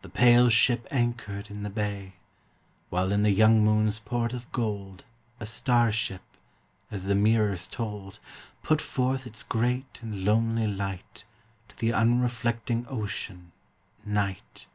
[0.00, 2.14] The pale ship anchored in the bay,
[2.90, 5.04] While in the young moon's port of gold
[5.38, 6.22] A star ship—
[6.90, 8.18] as the mirrors told—
[8.64, 11.22] Put forth its great and lonely light
[11.68, 13.52] To the unreflecting Ocean,
[14.04, 14.66] Night.